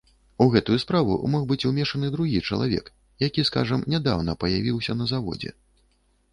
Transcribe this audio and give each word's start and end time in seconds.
У 0.43 0.45
гэтую 0.53 0.77
справу 0.83 1.17
мог 1.33 1.43
быць 1.51 1.65
умешаны 1.73 2.09
другі 2.15 2.41
чалавек, 2.51 2.89
які, 3.27 3.47
скажам, 3.53 3.87
нядаўна 3.95 4.31
паявіўся 4.45 4.93
на 5.03 5.11
заводзе. 5.13 5.51